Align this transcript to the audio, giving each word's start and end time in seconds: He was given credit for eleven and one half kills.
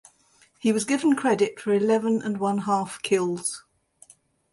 He 0.57 0.71
was 0.71 0.83
given 0.83 1.15
credit 1.15 1.59
for 1.59 1.73
eleven 1.73 2.23
and 2.23 2.39
one 2.39 2.57
half 2.65 3.03
kills. 3.03 3.63